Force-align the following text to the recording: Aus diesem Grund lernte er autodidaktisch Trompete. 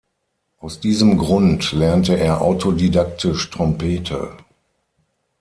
Aus 0.57 0.79
diesem 0.79 1.15
Grund 1.19 1.73
lernte 1.73 2.17
er 2.17 2.41
autodidaktisch 2.41 3.51
Trompete. 3.51 4.35